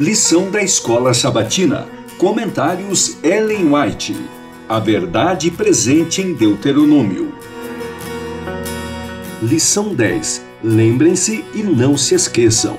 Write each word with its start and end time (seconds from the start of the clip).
Lição 0.00 0.48
da 0.48 0.62
Escola 0.62 1.12
Sabatina. 1.12 1.88
Comentários 2.18 3.18
Ellen 3.20 3.74
White. 3.74 4.16
A 4.68 4.78
verdade 4.78 5.50
presente 5.50 6.22
em 6.22 6.34
Deuteronômio. 6.34 7.34
Lição 9.42 9.92
10. 9.92 10.44
Lembrem-se 10.62 11.44
e 11.52 11.64
não 11.64 11.96
se 11.96 12.14
esqueçam. 12.14 12.78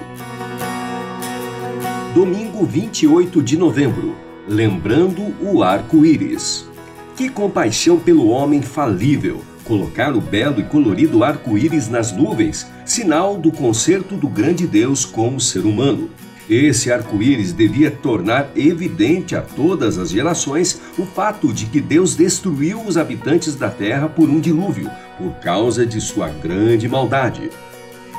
Domingo 2.16 2.66
28 2.66 3.44
de 3.44 3.58
novembro. 3.58 4.16
Lembrando 4.48 5.36
o 5.42 5.62
arco-íris. 5.62 6.70
Que 7.18 7.28
compaixão 7.28 8.00
pelo 8.00 8.30
homem 8.30 8.62
falível! 8.62 9.42
Colocar 9.66 10.16
o 10.16 10.22
belo 10.22 10.62
e 10.62 10.64
colorido 10.64 11.22
arco-íris 11.22 11.90
nas 11.90 12.14
nuvens, 12.14 12.66
sinal 12.86 13.38
do 13.38 13.52
concerto 13.52 14.16
do 14.16 14.30
grande 14.30 14.66
Deus 14.66 15.04
com 15.04 15.36
o 15.36 15.40
ser 15.42 15.66
humano. 15.66 16.10
Esse 16.50 16.92
arco-íris 16.92 17.54
devia 17.54 17.92
tornar 17.92 18.50
evidente 18.56 19.36
a 19.36 19.42
todas 19.42 20.00
as 20.00 20.10
gerações 20.10 20.82
o 20.98 21.06
fato 21.06 21.54
de 21.54 21.68
que 21.68 21.80
Deus 21.80 22.16
destruiu 22.16 22.82
os 22.82 22.98
habitantes 22.98 23.54
da 23.54 23.70
terra 23.70 24.10
por 24.10 24.28
um 24.28 24.40
dilúvio, 24.40 24.90
por 25.18 25.34
causa 25.36 25.86
de 25.86 26.02
sua 26.02 26.28
grande 26.30 26.90
maldade. 26.90 27.52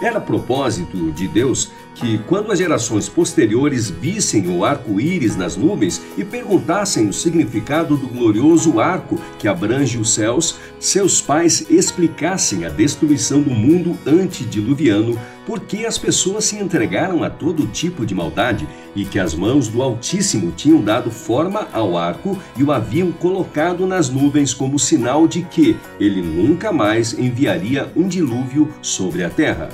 Era 0.00 0.20
propósito 0.20 1.10
de 1.12 1.28
Deus 1.28 1.72
que, 1.94 2.18
quando 2.26 2.50
as 2.50 2.58
gerações 2.58 3.08
posteriores 3.08 3.90
vissem 3.90 4.48
o 4.48 4.64
arco-íris 4.64 5.36
nas 5.36 5.56
nuvens 5.56 6.00
e 6.16 6.24
perguntassem 6.24 7.08
o 7.08 7.12
significado 7.12 7.96
do 7.96 8.08
glorioso 8.08 8.80
arco 8.80 9.20
que 9.38 9.46
abrange 9.46 9.98
os 9.98 10.14
céus, 10.14 10.56
seus 10.78 11.20
pais 11.20 11.66
explicassem 11.68 12.64
a 12.64 12.70
destruição 12.70 13.42
do 13.42 13.50
mundo 13.50 13.98
antediluviano, 14.06 15.18
porque 15.46 15.86
as 15.86 15.98
pessoas 15.98 16.44
se 16.44 16.56
entregaram 16.56 17.22
a 17.24 17.30
todo 17.30 17.66
tipo 17.66 18.04
de 18.04 18.14
maldade 18.14 18.68
e 18.94 19.04
que 19.04 19.18
as 19.18 19.34
mãos 19.34 19.68
do 19.68 19.82
Altíssimo 19.82 20.52
tinham 20.52 20.82
dado 20.82 21.10
forma 21.10 21.68
ao 21.72 21.96
arco 21.96 22.38
e 22.56 22.62
o 22.62 22.72
haviam 22.72 23.10
colocado 23.12 23.86
nas 23.86 24.08
nuvens 24.08 24.52
como 24.52 24.78
sinal 24.78 25.26
de 25.26 25.42
que 25.42 25.76
ele 25.98 26.22
nunca 26.22 26.72
mais 26.72 27.18
enviaria 27.18 27.90
um 27.96 28.06
dilúvio 28.06 28.68
sobre 28.82 29.24
a 29.24 29.30
terra. 29.30 29.68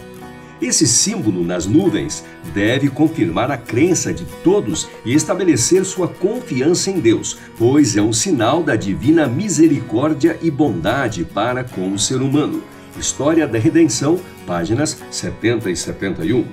Esse 0.61 0.87
símbolo 0.87 1.45
nas 1.45 1.67
nuvens 1.67 2.25
deve 2.55 2.89
confirmar 2.89 3.51
a 3.51 3.59
crença 3.59 4.13
de 4.13 4.25
todos 4.43 4.89
e 5.05 5.13
estabelecer 5.13 5.85
sua 5.85 6.09
confiança 6.09 6.91
em 6.91 6.99
Deus, 6.99 7.37
pois 7.59 7.95
é 7.97 8.01
um 8.01 8.13
sinal 8.13 8.63
da 8.63 8.75
divina 8.75 9.27
misericórdia 9.27 10.39
e 10.41 10.51
bondade 10.51 11.25
para 11.25 11.63
com 11.63 11.93
o 11.93 11.99
ser 11.99 12.23
humano. 12.23 12.63
História 12.99 13.47
da 13.47 13.59
Redenção, 13.59 14.19
páginas 14.47 14.99
70 15.11 15.71
e 15.71 15.77
71. 15.77 16.45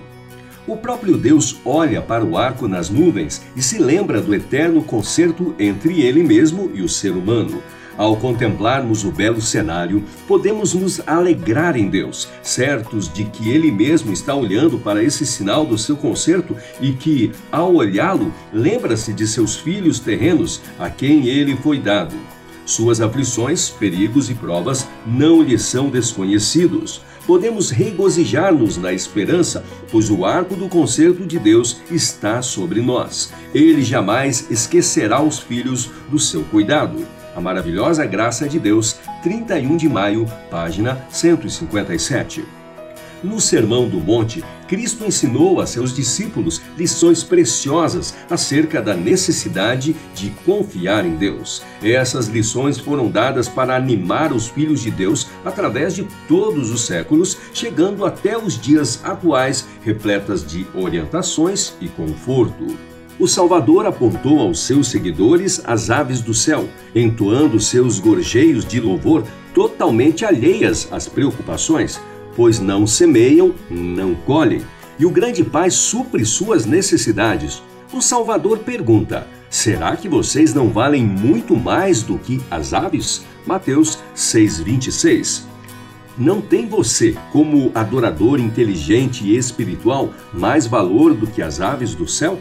O 0.68 0.78
próprio 0.78 1.18
Deus 1.18 1.60
olha 1.66 2.02
para 2.02 2.24
o 2.24 2.38
arco 2.38 2.68
nas 2.68 2.90
nuvens 2.90 3.42
e 3.56 3.62
se 3.62 3.78
lembra 3.78 4.22
do 4.22 4.34
eterno 4.34 4.84
concerto 4.84 5.54
entre 5.60 6.02
ele 6.02 6.24
mesmo 6.24 6.72
e 6.74 6.82
o 6.82 6.90
ser 6.90 7.12
humano. 7.12 7.62
Ao 7.96 8.18
contemplarmos 8.18 9.04
o 9.04 9.12
belo 9.12 9.40
cenário, 9.40 10.04
podemos 10.28 10.74
nos 10.74 11.00
alegrar 11.06 11.78
em 11.78 11.90
Deus, 11.90 12.28
certos 12.42 13.12
de 13.12 13.24
que 13.24 13.52
Ele 13.52 13.72
mesmo 13.72 14.12
está 14.12 14.34
olhando 14.34 14.80
para 14.80 15.04
esse 15.04 15.28
sinal 15.28 15.64
do 15.64 15.78
seu 15.78 15.96
concerto 15.96 16.56
e 16.82 16.94
que, 16.94 17.32
ao 17.52 17.76
olhá-lo, 17.76 18.34
lembra-se 18.52 19.14
de 19.14 19.28
seus 19.28 19.56
filhos 19.56 20.00
terrenos 20.00 20.60
a 20.80 20.90
quem 20.90 21.28
ele 21.28 21.56
foi 21.58 21.78
dado. 21.78 22.16
Suas 22.66 23.02
aflições, 23.02 23.70
perigos 23.70 24.30
e 24.30 24.36
provas 24.36 24.88
não 25.06 25.42
lhe 25.42 25.58
são 25.58 25.90
desconhecidos. 25.90 27.02
Podemos 27.26 27.70
regozijar-nos 27.70 28.78
na 28.78 28.92
esperança, 28.92 29.64
pois 29.92 30.10
o 30.10 30.26
arco 30.26 30.56
do 30.56 30.68
concerto 30.68 31.26
de 31.26 31.40
Deus 31.40 31.82
está 31.90 32.42
sobre 32.42 32.82
nós. 32.82 33.32
Ele 33.54 33.82
jamais 33.82 34.48
esquecerá 34.50 35.22
os 35.22 35.40
filhos 35.40 35.90
do 36.10 36.20
seu 36.20 36.44
cuidado. 36.44 37.06
A 37.36 37.42
Maravilhosa 37.42 38.06
Graça 38.06 38.48
de 38.48 38.60
Deus, 38.60 38.98
31 39.24 39.78
de 39.78 39.90
maio, 39.90 40.26
página 40.52 41.06
157. 41.10 42.63
No 43.24 43.40
Sermão 43.40 43.88
do 43.88 44.02
Monte, 44.02 44.44
Cristo 44.68 45.06
ensinou 45.06 45.62
a 45.62 45.66
seus 45.66 45.96
discípulos 45.96 46.62
lições 46.78 47.24
preciosas 47.24 48.14
acerca 48.30 48.82
da 48.82 48.94
necessidade 48.94 49.96
de 50.14 50.30
confiar 50.46 51.06
em 51.06 51.16
Deus. 51.16 51.62
Essas 51.82 52.28
lições 52.28 52.78
foram 52.78 53.10
dadas 53.10 53.48
para 53.48 53.78
animar 53.78 54.34
os 54.34 54.50
filhos 54.50 54.82
de 54.82 54.92
Deus 54.92 55.30
através 55.46 55.96
de 55.96 56.06
todos 56.28 56.70
os 56.70 56.86
séculos, 56.86 57.38
chegando 57.54 58.06
até 58.06 58.38
os 58.38 58.60
dias 58.60 59.00
atuais, 59.06 59.66
repletas 59.84 60.46
de 60.46 60.68
orientações 60.76 61.76
e 61.80 61.88
conforto. 61.88 62.78
O 63.18 63.28
Salvador 63.28 63.86
apontou 63.86 64.40
aos 64.40 64.60
seus 64.60 64.88
seguidores 64.88 65.62
as 65.64 65.90
aves 65.90 66.20
do 66.20 66.34
céu, 66.34 66.68
entoando 66.94 67.60
seus 67.60 68.00
gorjeios 68.00 68.66
de 68.66 68.82
louvor 68.82 69.24
totalmente 69.54 70.26
alheias 70.26 70.88
às 70.92 71.08
preocupações, 71.08 72.02
pois 72.36 72.60
não 72.60 72.86
semeiam, 72.86 73.54
não 73.70 74.16
colhem, 74.16 74.62
e 75.00 75.06
o 75.06 75.10
grande 75.10 75.44
Pai 75.44 75.70
supre 75.70 76.26
suas 76.26 76.66
necessidades. 76.66 77.62
O 77.92 78.02
Salvador 78.02 78.60
pergunta: 78.60 79.28
Será 79.50 79.96
que 79.96 80.10
vocês 80.10 80.54
não 80.54 80.70
valem 80.70 81.06
muito 81.06 81.56
mais 81.56 82.02
do 82.02 82.18
que 82.18 82.42
as 82.50 82.74
aves? 82.74 83.24
Mateus 83.46 84.00
6:26. 84.16 85.44
Não 86.18 86.42
tem 86.42 86.68
você, 86.68 87.16
como 87.32 87.72
adorador 87.74 88.40
inteligente 88.40 89.26
e 89.26 89.36
espiritual, 89.36 90.14
mais 90.32 90.68
valor 90.68 91.14
do 91.14 91.26
que 91.28 91.42
as 91.42 91.60
aves 91.60 91.96
do 91.96 92.08
céu? 92.08 92.40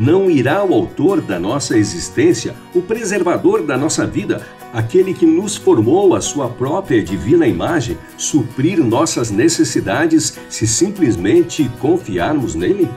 Não 0.00 0.30
irá 0.30 0.64
o 0.64 0.72
autor 0.72 1.20
da 1.20 1.38
nossa 1.38 1.76
existência, 1.76 2.56
o 2.74 2.80
preservador 2.80 3.62
da 3.62 3.76
nossa 3.76 4.06
vida, 4.06 4.46
aquele 4.72 5.12
que 5.12 5.26
nos 5.26 5.56
formou 5.56 6.14
a 6.14 6.22
sua 6.22 6.48
própria 6.48 7.04
divina 7.04 7.46
imagem, 7.46 7.98
suprir 8.16 8.82
nossas 8.82 9.30
necessidades 9.30 10.38
se 10.48 10.66
simplesmente 10.66 11.70
confiarmos 11.78 12.54
nele? 12.54 12.88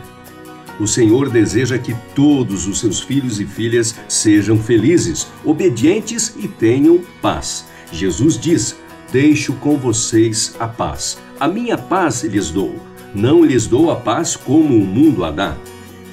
O 0.80 0.88
Senhor 0.88 1.30
deseja 1.30 1.78
que 1.78 1.94
todos 2.16 2.66
os 2.68 2.80
seus 2.80 3.02
filhos 3.02 3.38
e 3.38 3.46
filhas 3.46 3.94
sejam 4.08 4.58
felizes, 4.58 5.28
obedientes 5.44 6.34
e 6.38 6.48
tenham 6.48 7.02
paz. 7.22 7.66
Jesus 7.92 8.40
diz: 8.40 8.78
Deixo 9.12 9.52
com 9.56 9.78
vocês 9.78 10.56
a 10.58 10.70
paz. 10.70 11.18
A 11.38 11.50
minha 11.50 11.78
paz 11.78 12.24
lhes 12.24 12.50
dou. 12.50 12.78
Não 13.14 13.44
lhes 13.44 13.68
dou 13.68 13.92
a 13.92 13.98
paz 13.98 14.38
como 14.38 14.74
o 14.74 14.86
mundo 14.86 15.26
a 15.26 15.32
dá 15.32 15.58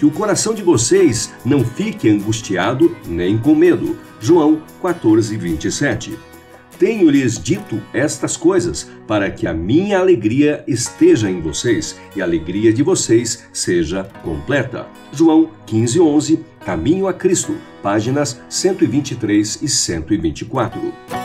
que 0.00 0.06
o 0.06 0.10
coração 0.10 0.54
de 0.54 0.62
vocês 0.62 1.30
não 1.44 1.62
fique 1.62 2.08
angustiado 2.08 2.96
nem 3.06 3.36
com 3.36 3.54
medo. 3.54 3.98
João 4.18 4.62
14, 4.80 5.36
27. 5.36 6.18
Tenho-lhes 6.78 7.38
dito 7.38 7.78
estas 7.92 8.34
coisas 8.34 8.90
para 9.06 9.30
que 9.30 9.46
a 9.46 9.52
minha 9.52 9.98
alegria 9.98 10.64
esteja 10.66 11.30
em 11.30 11.42
vocês 11.42 12.00
e 12.16 12.22
a 12.22 12.24
alegria 12.24 12.72
de 12.72 12.82
vocês 12.82 13.46
seja 13.52 14.04
completa. 14.22 14.86
João 15.12 15.50
15, 15.66 16.00
11, 16.00 16.40
Caminho 16.64 17.06
a 17.06 17.12
Cristo, 17.12 17.54
páginas 17.82 18.40
123 18.48 19.58
e 19.60 19.68
124. 19.68 21.19